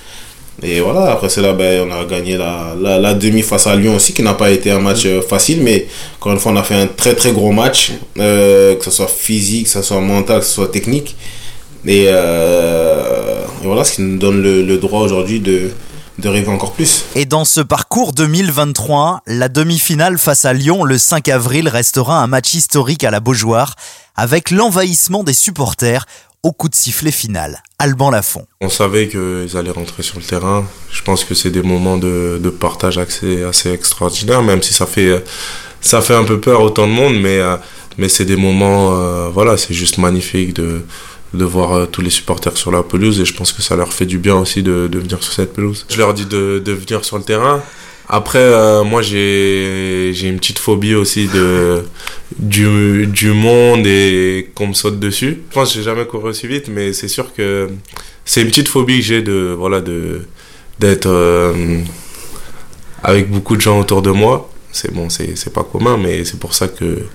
Et 0.62 0.80
voilà, 0.80 1.12
après 1.12 1.30
cela, 1.30 1.54
ben, 1.54 1.90
on 1.90 1.92
a 1.92 2.06
gagné 2.06 2.38
la 2.38 3.14
demi 3.16 3.42
face 3.42 3.68
à 3.68 3.76
Lyon 3.76 3.96
aussi, 3.96 4.14
qui 4.14 4.22
n'a 4.22 4.36
pas 4.36 4.52
été 4.52 4.70
un 4.72 4.80
match 4.80 5.06
euh, 5.06 5.22
facile, 5.22 5.62
mais 5.62 5.88
encore 6.20 6.32
une 6.32 6.40
fois, 6.40 6.52
on 6.52 6.58
a 6.58 6.64
fait 6.64 6.76
un 6.76 6.86
très 6.88 7.16
très 7.16 7.32
gros 7.32 7.52
match, 7.52 7.92
euh, 8.20 8.76
que 8.76 8.86
ce 8.86 8.92
soit 8.92 9.08
physique, 9.08 9.66
que 9.66 9.72
ce 9.72 9.82
soit 9.82 10.00
mental, 10.00 10.40
que 10.40 10.46
ce 10.46 10.54
soit 10.54 10.68
technique. 10.72 11.16
Et, 11.86 12.06
euh, 12.10 13.44
et 13.64 13.66
voilà 13.66 13.84
ce 13.84 13.94
qui 13.94 14.02
nous 14.02 14.18
donne 14.18 14.42
le, 14.42 14.64
le 14.64 14.78
droit 14.78 15.02
aujourd'hui 15.02 15.40
de, 15.40 15.72
de 16.20 16.30
rêver 16.30 16.50
encore 16.50 16.74
plus. 16.74 17.06
Et 17.16 17.26
dans 17.26 17.46
ce 17.46 17.62
parcours 17.62 18.14
2023, 18.14 19.22
la 19.28 19.50
demi-finale 19.50 20.18
face 20.18 20.46
à 20.46 20.54
Lyon 20.54 20.84
le 20.84 20.98
5 20.98 21.28
avril 21.30 21.68
restera 21.68 22.22
un 22.22 22.28
match 22.28 22.54
historique 22.54 23.04
à 23.04 23.12
la 23.12 23.20
Beaujoire, 23.20 23.76
avec 24.16 24.52
l'envahissement 24.52 25.24
des 25.24 25.34
supporters 25.34 26.06
au 26.44 26.52
coup 26.52 26.70
de 26.70 26.76
sifflet 26.76 27.12
final. 27.12 27.64
Alban 27.80 28.12
Lafont. 28.12 28.46
On 28.62 28.70
savait 28.70 29.08
qu'ils 29.08 29.58
allaient 29.58 29.72
rentrer 29.72 30.04
sur 30.04 30.20
le 30.20 30.26
terrain. 30.26 30.66
Je 30.92 31.02
pense 31.02 31.24
que 31.24 31.34
c'est 31.34 31.52
des 31.52 31.62
moments 31.62 31.98
de, 31.98 32.40
de 32.42 32.50
partage 32.50 32.98
assez, 32.98 33.44
assez 33.44 33.72
extraordinaires, 33.72 34.44
même 34.44 34.62
si 34.62 34.74
ça 34.74 34.86
fait, 34.86 35.24
ça 35.82 36.02
fait 36.02 36.16
un 36.16 36.26
peu 36.26 36.40
peur 36.40 36.62
autant 36.62 36.86
de 36.86 36.92
monde, 36.92 37.16
mais, 37.20 37.40
euh, 37.40 37.56
mais 37.98 38.10
c'est 38.10 38.26
des 38.26 38.36
moments, 38.36 38.94
euh, 38.94 39.30
voilà, 39.30 39.58
c'est 39.58 39.74
juste 39.74 39.98
magnifique 39.98 40.54
de, 40.54 40.82
de 41.34 41.46
voir 41.46 41.74
euh, 41.74 41.86
tous 41.86 42.02
les 42.02 42.10
supporters 42.10 42.58
sur 42.58 42.72
la 42.72 42.84
pelouse 42.84 43.20
et 43.20 43.26
je 43.26 43.34
pense 43.34 43.52
que 43.52 43.62
ça 43.62 43.76
leur 43.76 43.92
fait 43.94 44.06
du 44.06 44.18
bien 44.18 44.36
aussi 44.36 44.62
de, 44.64 44.88
de 44.88 45.00
venir 45.00 45.22
sur 45.24 45.34
cette 45.34 45.54
pelouse. 45.54 45.86
Je 45.90 45.98
leur 45.98 46.14
dis 46.14 46.26
de, 46.26 46.62
de 46.64 46.72
venir 46.72 47.04
sur 47.04 47.18
le 47.18 47.24
terrain. 47.24 47.62
Après, 48.10 48.40
euh, 48.40 48.84
moi, 48.84 49.02
j'ai 49.02 50.12
une 50.22 50.38
petite 50.38 50.60
phobie 50.60 50.94
aussi 50.94 51.28
de, 51.28 51.84
du, 52.38 53.08
du 53.08 53.32
monde 53.32 53.88
et 53.88 54.52
qu'on 54.56 54.68
me 54.68 54.74
saute 54.74 55.00
dessus. 55.00 55.42
Je 55.50 55.54
pense 55.54 55.70
que 55.70 55.80
j'ai 55.80 55.84
jamais 55.84 56.06
couru 56.06 56.30
aussi 56.30 56.48
vite, 56.48 56.68
mais 56.68 56.94
c'est 56.94 57.08
sûr 57.08 57.34
que 57.34 57.70
c'est 58.26 58.42
une 58.42 58.50
petite 58.50 58.68
phobie 58.68 58.98
que 58.98 59.06
j'ai 59.06 59.22
de, 59.22 59.56
voilà, 59.58 59.80
de, 59.82 60.22
d'être 60.80 61.08
euh, 61.08 61.80
avec 63.02 63.32
beaucoup 63.32 63.56
de 63.56 63.62
gens 63.62 63.80
autour 63.80 64.02
de 64.02 64.12
moi. 64.12 64.50
C'est 64.74 64.92
bon, 64.92 65.08
c'est 65.08 65.54
pas 65.54 65.62
commun, 65.62 65.98
mais 66.02 66.26
c'est 66.26 66.40
pour 66.40 66.56
ça 66.56 66.68
que, 66.68 67.06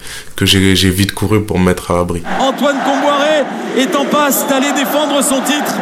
j'ai 0.42 0.90
vite 0.90 1.12
couru 1.12 1.42
pour 1.42 1.58
me 1.58 1.64
mettre 1.64 1.90
à 1.90 1.96
l'abri. 1.96 2.22
Antoine 2.38 2.78
Comboiré 2.86 3.42
est 3.76 3.94
en 3.96 4.04
passe 4.04 4.46
d'aller 4.46 4.70
défendre 4.72 5.20
son 5.22 5.40
titre 5.40 5.74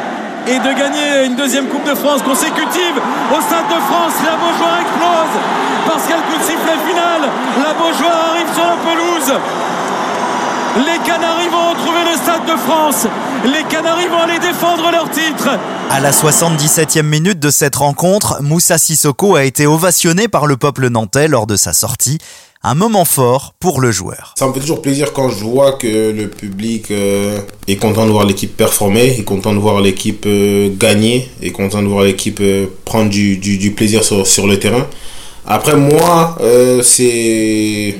et 0.48 0.58
de 0.58 0.72
gagner 0.72 1.26
une 1.26 1.36
deuxième 1.36 1.66
Coupe 1.66 1.84
de 1.84 1.94
France 1.94 2.22
consécutive 2.22 2.96
au 3.30 3.40
Stade 3.42 3.68
de 3.68 3.80
France. 3.92 4.16
La 4.24 4.36
Beaujoire 4.40 4.80
explose 4.80 5.36
parce 5.86 6.06
qu'à 6.08 6.16
le 6.16 6.22
coup 6.22 6.38
de 6.40 6.44
sifflet 6.44 6.80
final, 6.88 7.28
la 7.60 7.74
Beaujoire 7.74 8.32
arrive 8.32 8.48
sur 8.54 8.64
la 8.64 8.76
pelouse. 8.80 9.40
Les 10.76 10.98
Canaries 11.06 11.48
vont 11.48 11.70
retrouver 11.70 12.04
le 12.10 12.16
Stade 12.18 12.44
de 12.44 12.56
France. 12.60 13.06
Les 13.44 13.64
Canaries 13.64 14.08
vont 14.08 14.18
aller 14.18 14.38
défendre 14.38 14.90
leur 14.90 15.10
titre. 15.10 15.48
À 15.90 16.00
la 16.00 16.10
77e 16.10 17.02
minute 17.02 17.38
de 17.38 17.48
cette 17.48 17.76
rencontre, 17.76 18.42
Moussa 18.42 18.76
Sissoko 18.76 19.36
a 19.36 19.44
été 19.44 19.66
ovationné 19.66 20.28
par 20.28 20.46
le 20.46 20.58
peuple 20.58 20.88
nantais 20.88 21.28
lors 21.28 21.46
de 21.46 21.56
sa 21.56 21.72
sortie. 21.72 22.18
Un 22.62 22.74
moment 22.74 23.06
fort 23.06 23.54
pour 23.58 23.80
le 23.80 23.90
joueur. 23.90 24.34
Ça 24.36 24.46
me 24.46 24.52
fait 24.52 24.60
toujours 24.60 24.82
plaisir 24.82 25.14
quand 25.14 25.30
je 25.30 25.44
vois 25.44 25.72
que 25.72 26.10
le 26.10 26.28
public 26.28 26.90
euh, 26.90 27.40
est 27.68 27.76
content 27.76 28.04
de 28.04 28.10
voir 28.10 28.26
l'équipe 28.26 28.54
performer, 28.54 29.18
est 29.18 29.24
content 29.24 29.54
de 29.54 29.58
voir 29.58 29.80
l'équipe 29.80 30.24
euh, 30.26 30.68
gagner, 30.76 31.30
est 31.42 31.52
content 31.52 31.80
de 31.82 31.88
voir 31.88 32.04
l'équipe 32.04 32.40
euh, 32.40 32.66
prendre 32.84 33.08
du, 33.08 33.38
du, 33.38 33.56
du 33.56 33.70
plaisir 33.70 34.04
sur, 34.04 34.26
sur 34.26 34.46
le 34.46 34.58
terrain. 34.58 34.86
Après, 35.46 35.76
moi, 35.76 36.36
euh, 36.40 36.82
c'est. 36.82 37.96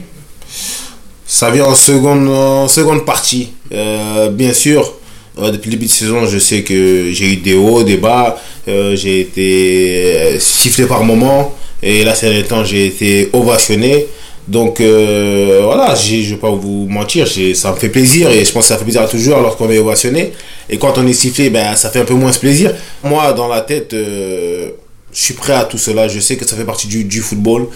Ça 1.27 1.51
vient 1.51 1.65
en 1.65 1.75
seconde, 1.75 2.29
en 2.29 2.69
seconde 2.69 3.05
partie. 3.05 3.49
Euh, 3.73 4.31
bien 4.31 4.53
sûr, 4.53 4.95
euh, 5.39 5.51
depuis 5.51 5.71
le 5.71 5.77
début 5.77 5.87
de 5.87 5.91
saison, 5.91 6.25
je 6.25 6.39
sais 6.39 6.63
que 6.63 7.11
j'ai 7.11 7.33
eu 7.33 7.37
des 7.37 7.55
hauts, 7.55 7.83
des 7.83 7.97
bas. 7.97 8.41
Euh, 8.69 8.95
j'ai 8.95 9.21
été 9.21 10.39
sifflé 10.39 10.87
par 10.87 11.03
moment. 11.03 11.53
Et 11.83 12.05
là, 12.05 12.15
ces 12.15 12.45
temps, 12.45 12.65
j'ai 12.65 12.87
été 12.87 13.29
ovationné. 13.33 14.07
Donc 14.47 14.81
voilà, 14.81 15.97
je 15.97 16.31
vais 16.31 16.37
pas 16.37 16.51
vous 16.51 16.87
mentir, 16.89 17.27
ça 17.57 17.73
me 17.73 17.77
fait 17.77 17.89
plaisir 17.89 18.31
et 18.31 18.45
je 18.45 18.53
pense 18.53 18.63
que 18.63 18.69
ça 18.69 18.79
fait 18.79 18.85
plaisir 18.85 19.03
à 19.03 19.09
tout 19.09 19.19
joueur 19.19 19.43
lorsqu'on 19.43 19.69
est 19.69 19.79
ovationné. 19.79 20.33
Et 20.71 20.79
quand 20.79 20.97
on 20.99 21.07
est 21.09 21.13
sifflé, 21.13 21.51
ben, 21.51 21.75
ça 21.75 21.91
fait 21.91 21.99
un 21.99 22.05
peu 22.05 22.15
moins 22.15 22.31
plaisir. 22.31 22.73
Moi, 23.03 23.33
dans 23.33 23.49
la 23.49 23.63
tête, 23.63 23.89
je 23.93 24.71
suis 25.13 25.35
prêt 25.35 25.55
à 25.55 25.65
tout 25.65 25.79
cela. 25.79 26.07
Je 26.07 26.21
sais 26.21 26.37
que 26.37 26.47
ça 26.47 26.55
fait 26.55 26.65
partie 26.65 26.87
du, 26.87 27.03
du 27.03 27.23
football. 27.23 27.67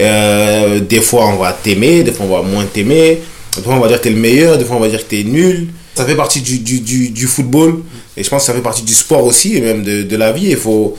Euh, 0.00 0.80
des 0.80 1.00
fois, 1.00 1.26
on 1.26 1.36
va 1.36 1.52
t'aimer, 1.52 2.02
des 2.02 2.12
fois, 2.12 2.26
on 2.26 2.36
va 2.36 2.42
moins 2.42 2.64
t'aimer. 2.64 3.20
Des 3.56 3.62
fois, 3.62 3.74
on 3.74 3.80
va 3.80 3.88
dire 3.88 3.98
que 3.98 4.04
t'es 4.04 4.10
le 4.10 4.16
meilleur, 4.20 4.58
des 4.58 4.64
fois, 4.64 4.76
on 4.76 4.80
va 4.80 4.88
dire 4.88 5.00
que 5.00 5.10
t'es 5.10 5.24
nul. 5.24 5.68
Ça 5.94 6.06
fait 6.06 6.14
partie 6.14 6.40
du, 6.40 6.58
du, 6.58 7.10
du, 7.10 7.26
football 7.26 7.82
et 8.16 8.24
je 8.24 8.30
pense 8.30 8.40
que 8.42 8.46
ça 8.46 8.54
fait 8.54 8.62
partie 8.62 8.82
du 8.82 8.94
sport 8.94 9.24
aussi 9.24 9.56
et 9.56 9.60
même 9.60 9.82
de, 9.82 10.02
de 10.04 10.16
la 10.16 10.32
vie. 10.32 10.48
Il 10.48 10.56
faut, 10.56 10.96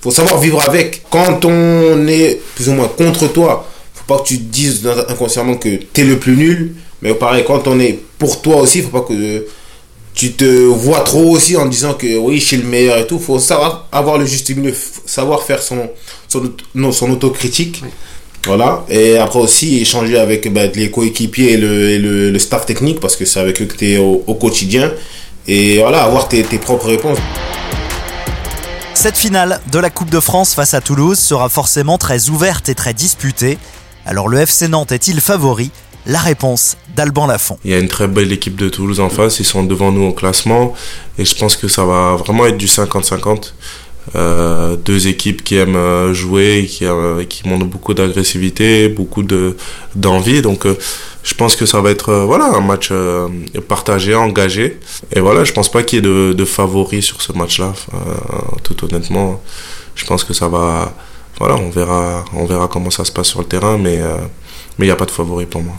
faut 0.00 0.12
savoir 0.12 0.38
vivre 0.40 0.62
avec. 0.68 1.02
Quand 1.10 1.44
on 1.44 2.06
est 2.06 2.40
plus 2.54 2.68
ou 2.68 2.72
moins 2.74 2.86
contre 2.86 3.26
toi, 3.32 3.68
faut 3.94 4.04
pas 4.06 4.22
que 4.22 4.28
tu 4.28 4.38
te 4.38 4.44
dises 4.44 4.88
inconsciemment 5.08 5.56
que 5.56 5.76
t'es 5.92 6.04
le 6.04 6.20
plus 6.20 6.36
nul. 6.36 6.74
Mais 7.02 7.14
pareil, 7.14 7.44
quand 7.44 7.66
on 7.66 7.80
est 7.80 7.98
pour 8.18 8.40
toi 8.40 8.56
aussi, 8.56 8.80
faut 8.82 8.90
pas 8.90 9.00
que 9.00 9.44
tu 10.14 10.32
te 10.32 10.44
vois 10.44 11.00
trop 11.00 11.30
aussi 11.30 11.56
en 11.56 11.66
disant 11.66 11.94
que 11.94 12.16
oui, 12.18 12.38
je 12.38 12.44
suis 12.44 12.56
le 12.58 12.64
meilleur 12.68 12.98
et 12.98 13.06
tout. 13.08 13.18
Faut 13.18 13.40
savoir 13.40 13.88
avoir 13.90 14.18
le 14.18 14.26
juste 14.26 14.48
milieu, 14.50 14.74
savoir 15.04 15.42
faire 15.42 15.62
son, 15.62 15.90
son, 16.28 16.52
son 16.92 17.10
autocritique. 17.10 17.82
Voilà. 18.46 18.84
Et 18.88 19.18
après 19.18 19.40
aussi, 19.40 19.78
échanger 19.80 20.18
avec 20.18 20.52
bah, 20.52 20.66
les 20.66 20.90
coéquipiers 20.90 21.52
et, 21.52 21.56
le, 21.56 21.90
et 21.90 21.98
le, 21.98 22.30
le 22.30 22.38
staff 22.38 22.64
technique 22.66 23.00
parce 23.00 23.16
que 23.16 23.24
c'est 23.24 23.40
avec 23.40 23.60
eux 23.60 23.66
que 23.66 23.76
tu 23.76 23.92
es 23.92 23.98
au, 23.98 24.22
au 24.26 24.34
quotidien. 24.34 24.92
Et 25.46 25.78
voilà, 25.78 26.02
avoir 26.04 26.28
tes, 26.28 26.42
tes 26.42 26.58
propres 26.58 26.88
réponses. 26.88 27.18
Cette 28.94 29.16
finale 29.16 29.60
de 29.70 29.78
la 29.78 29.90
Coupe 29.90 30.10
de 30.10 30.20
France 30.20 30.54
face 30.54 30.74
à 30.74 30.80
Toulouse 30.80 31.18
sera 31.18 31.48
forcément 31.48 31.98
très 31.98 32.30
ouverte 32.30 32.68
et 32.68 32.74
très 32.74 32.94
disputée. 32.94 33.56
Alors 34.04 34.28
le 34.28 34.38
FC 34.40 34.68
Nantes 34.68 34.92
est-il 34.92 35.20
favori? 35.20 35.70
La 36.06 36.18
réponse 36.18 36.76
d'Alban 36.96 37.26
Lafont. 37.26 37.58
Il 37.64 37.70
y 37.70 37.74
a 37.74 37.78
une 37.78 37.88
très 37.88 38.08
belle 38.08 38.32
équipe 38.32 38.56
de 38.56 38.68
Toulouse 38.68 38.98
en 38.98 39.10
face, 39.10 39.40
ils 39.40 39.44
sont 39.44 39.62
devant 39.62 39.92
nous 39.92 40.04
au 40.04 40.12
classement 40.12 40.72
et 41.18 41.24
je 41.24 41.34
pense 41.34 41.54
que 41.56 41.68
ça 41.68 41.84
va 41.84 42.16
vraiment 42.16 42.46
être 42.46 42.56
du 42.56 42.66
50-50. 42.66 43.52
Euh, 44.16 44.76
deux 44.76 45.06
équipes 45.08 45.44
qui 45.44 45.56
aiment 45.56 45.76
euh, 45.76 46.14
jouer, 46.14 46.66
qui, 46.68 46.86
euh, 46.86 47.24
qui 47.24 47.46
montrent 47.46 47.66
beaucoup 47.66 47.92
d'agressivité, 47.92 48.88
beaucoup 48.88 49.22
de 49.22 49.56
d'envie. 49.94 50.40
Donc 50.40 50.64
euh, 50.64 50.76
je 51.22 51.34
pense 51.34 51.56
que 51.56 51.66
ça 51.66 51.80
va 51.82 51.90
être 51.90 52.08
euh, 52.08 52.24
voilà 52.24 52.46
un 52.54 52.60
match 52.60 52.88
euh, 52.90 53.28
partagé, 53.68 54.14
engagé. 54.14 54.78
Et 55.14 55.20
voilà, 55.20 55.44
je 55.44 55.52
pense 55.52 55.70
pas 55.70 55.82
qu'il 55.82 55.96
y 55.96 55.98
ait 55.98 56.02
de, 56.02 56.32
de 56.32 56.44
favoris 56.44 57.04
sur 57.04 57.20
ce 57.20 57.32
match-là. 57.32 57.74
Tout 58.62 58.84
honnêtement, 58.84 59.42
je 59.94 60.04
pense 60.06 60.24
que 60.24 60.32
ça 60.32 60.48
va. 60.48 60.94
Voilà, 61.38 61.56
on 61.56 61.70
verra, 61.70 62.24
on 62.34 62.46
verra 62.46 62.66
comment 62.66 62.90
ça 62.90 63.04
se 63.04 63.12
passe 63.12 63.28
sur 63.28 63.40
le 63.40 63.46
terrain, 63.46 63.76
mais 63.78 63.98
mais 64.78 64.86
il 64.86 64.88
n'y 64.88 64.92
a 64.92 64.96
pas 64.96 65.06
de 65.06 65.10
favori 65.10 65.46
pour 65.46 65.62
moi. 65.62 65.74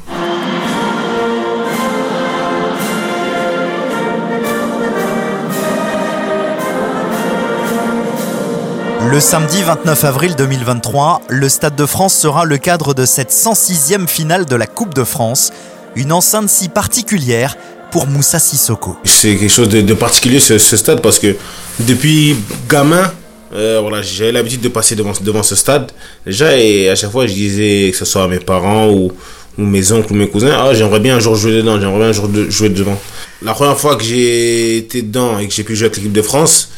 Le 9.12 9.20
samedi 9.20 9.64
29 9.64 10.04
avril 10.04 10.36
2023, 10.38 11.22
le 11.30 11.50
Stade 11.50 11.76
de 11.76 11.86
France 11.86 12.14
sera 12.16 12.46
le 12.46 12.58
cadre 12.58 12.94
de 12.94 13.06
cette 13.06 13.32
106e 13.32 14.08
finale 14.08 14.46
de 14.46 14.56
la 14.56 14.68
Coupe 14.68 14.94
de 14.94 15.04
France, 15.04 15.52
une 15.96 16.12
enceinte 16.12 16.50
si 16.50 16.70
particulière 16.70 17.56
pour 17.92 18.08
Moussa 18.08 18.38
Sissoko. 18.40 18.96
C'est 19.04 19.36
quelque 19.36 19.50
chose 19.52 19.70
de, 19.70 19.94
particulier 19.94 20.40
ce, 20.40 20.58
stade 20.60 21.02
parce 21.02 21.20
que 21.20 21.36
depuis 21.80 22.36
gamin, 22.70 23.12
Euh, 23.52 23.80
voilà, 23.82 24.04
j'avais 24.04 24.32
l'habitude 24.32 24.62
de 24.62 24.70
passer 24.70 24.96
devant, 24.96 25.42
ce 25.42 25.56
stade. 25.56 25.92
Déjà, 26.24 26.56
et 26.56 26.88
à 26.88 26.94
chaque 26.96 27.10
fois, 27.10 27.26
je 27.26 27.34
disais, 27.34 27.90
que 27.92 27.98
ce 27.98 28.06
soit 28.06 28.26
à 28.26 28.28
mes 28.28 28.38
parents 28.38 28.88
ou, 28.90 29.12
ou 29.58 29.64
mes 29.64 29.92
oncles 29.92 30.14
ou 30.14 30.16
mes 30.16 30.28
cousins, 30.30 30.56
ah, 30.56 30.72
j'aimerais 30.76 31.00
bien 31.00 31.16
un 31.16 31.20
jour 31.20 31.34
jouer 31.36 31.54
dedans, 31.54 31.80
j'aimerais 31.80 31.98
bien 31.98 32.10
un 32.10 32.12
jour 32.12 32.28
de- 32.28 32.48
jouer 32.48 32.70
devant. 32.70 33.00
La 33.42 33.56
première 33.56 33.80
fois 33.80 33.96
que 33.96 34.04
j'ai 34.04 34.78
été 34.78 35.02
dedans 35.02 35.40
et 35.40 35.48
que 35.48 35.54
j'ai 35.56 35.64
pu 35.64 35.76
jouer 35.76 35.86
avec 35.88 35.98
l'équipe 35.98 36.12
de 36.14 36.22
France, 36.22 36.70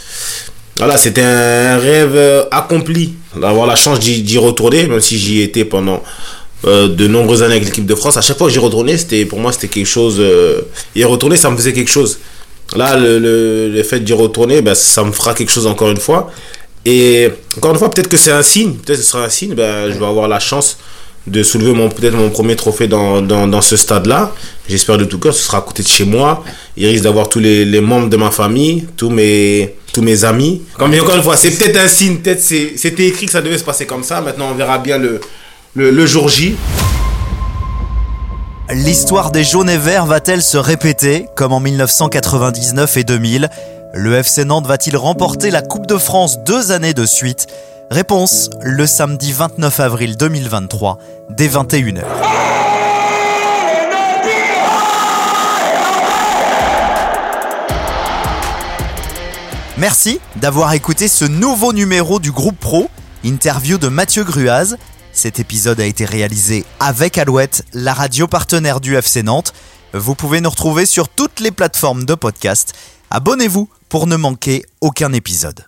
voilà, 0.78 0.98
c'était 0.98 1.22
un 1.22 1.78
rêve 1.78 2.16
euh, 2.16 2.44
accompli 2.52 3.14
d'avoir 3.36 3.68
la 3.68 3.76
chance 3.76 4.00
d'y 4.00 4.38
retourner, 4.38 4.88
même 4.88 5.02
si 5.02 5.18
j'y 5.18 5.42
étais 5.42 5.66
pendant 5.66 6.02
euh, 6.66 6.88
de 6.88 7.08
nombreuses 7.08 7.44
années 7.44 7.56
avec 7.56 7.66
l'équipe 7.66 7.86
de 7.86 7.96
France. 7.96 8.18
À 8.18 8.22
chaque 8.22 8.38
fois 8.38 8.48
que 8.48 8.54
j'y 8.54 8.60
retournais, 8.60 8.96
pour 9.30 9.40
moi 9.40 9.52
c'était 9.52 9.68
quelque 9.68 9.88
chose. 9.88 10.18
euh, 10.20 10.62
y 10.96 11.04
retourner, 11.04 11.36
ça 11.36 11.50
me 11.50 11.58
faisait 11.58 11.74
quelque 11.74 11.92
chose. 11.92 12.20
Là, 12.76 12.96
le, 12.98 13.84
fait 13.84 14.00
d'y 14.00 14.14
retourner, 14.14 14.62
ben, 14.62 14.76
ça 14.76 15.04
me 15.04 15.12
fera 15.12 15.34
quelque 15.34 15.52
chose 15.52 15.68
encore 15.68 15.90
une 15.90 16.00
fois. 16.00 16.32
Et 16.86 17.30
encore 17.58 17.72
une 17.72 17.78
fois, 17.78 17.90
peut-être 17.90 18.08
que 18.08 18.18
c'est 18.18 18.32
un 18.32 18.44
signe. 18.44 18.74
Peut-être 18.74 19.00
que 19.00 19.04
ce 19.04 19.12
sera 19.12 19.26
un 19.26 19.30
signe. 19.30 19.54
Ben, 19.56 19.92
je 19.92 20.00
vais 20.00 20.06
avoir 20.06 20.28
la 20.28 20.40
chance 20.40 20.78
de 21.28 21.44
soulever 21.44 21.74
peut-être 21.90 22.16
mon 22.16 22.30
premier 22.30 22.56
trophée 22.56 22.88
dans, 22.88 23.22
dans, 23.22 23.62
ce 23.62 23.78
stade-là. 23.78 24.34
J'espère 24.68 24.98
de 24.98 25.06
tout 25.06 25.20
cœur, 25.20 25.34
ce 25.34 25.44
sera 25.44 25.60
à 25.60 25.62
côté 25.62 25.84
de 25.84 25.88
chez 25.88 26.06
moi. 26.06 26.44
Il 26.78 26.88
risque 26.88 27.04
d'avoir 27.04 27.30
tous 27.30 27.40
les, 27.40 27.82
membres 27.82 28.10
de 28.10 28.18
ma 28.18 28.32
famille, 28.32 28.88
tous 28.98 29.10
mes, 29.10 29.76
tous 29.94 30.02
mes 30.02 30.24
amis. 30.24 30.64
Comme 30.78 30.94
encore 30.94 31.16
une 31.16 31.24
fois, 31.24 31.38
c'est 31.38 31.52
peut-être 31.52 31.78
un 31.78 31.88
signe, 31.88 32.18
peut-être 32.18 32.42
c'était 32.42 33.08
écrit 33.08 33.28
que 33.28 33.32
ça 33.32 33.42
devait 33.42 33.58
se 33.58 33.64
passer 33.64 33.86
comme 33.86 34.04
ça. 34.04 34.22
Maintenant, 34.22 34.50
on 34.52 34.56
verra 34.56 34.80
bien 34.80 34.98
le, 34.98 35.20
le, 35.76 35.92
le 35.92 36.06
jour 36.06 36.28
J. 36.28 36.56
L'histoire 38.74 39.32
des 39.32 39.44
jaunes 39.44 39.70
et 39.70 39.78
verts 39.78 40.06
va-t-elle 40.06 40.42
se 40.42 40.58
répéter 40.58 41.28
comme 41.36 41.52
en 41.52 41.60
1999 41.60 42.98
et 42.98 43.04
2000 43.04 43.50
Le 43.94 44.14
FC 44.16 44.46
Nantes 44.46 44.66
va-t-il 44.66 44.96
remporter 44.96 45.52
la 45.52 45.62
Coupe 45.62 45.88
de 45.88 45.98
France 45.98 46.40
deux 46.46 46.72
années 46.72 46.94
de 46.94 47.06
suite? 47.06 47.48
Réponse 47.92 48.50
le 48.62 48.86
samedi 48.88 49.34
29 49.34 49.82
avril 49.82 50.16
2023 50.16 50.98
dès 51.32 51.50
21h. 51.50 52.06
Merci 59.78 60.22
d'avoir 60.38 60.72
écouté 60.72 61.10
ce 61.10 61.26
nouveau 61.26 61.74
numéro 61.74 62.22
du 62.22 62.32
groupe 62.32 62.58
Pro, 62.58 62.90
interview 63.26 63.78
de 63.78 63.90
Mathieu 63.90 64.24
Gruaz. 64.24 64.78
Cet 65.12 65.42
épisode 65.42 65.82
a 65.82 65.86
été 65.86 66.06
réalisé 66.06 66.64
avec 66.80 67.18
Alouette, 67.18 67.66
la 67.74 67.94
radio 67.94 68.26
partenaire 68.26 68.80
du 68.80 68.96
FC 68.96 69.22
Nantes. 69.22 69.52
Vous 69.94 70.16
pouvez 70.16 70.40
nous 70.40 70.50
retrouver 70.50 70.86
sur 70.86 71.10
toutes 71.10 71.42
les 71.42 71.52
plateformes 71.52 72.06
de 72.06 72.16
podcast. 72.16 72.74
Abonnez-vous 73.10 73.68
pour 73.90 74.08
ne 74.08 74.16
manquer 74.16 74.64
aucun 74.80 75.12
épisode. 75.12 75.66